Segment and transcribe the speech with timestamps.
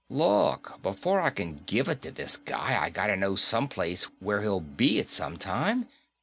[0.09, 4.41] "Look, before I can give it to this guy I gotta know some place where
[4.41, 5.85] he'll be at some time.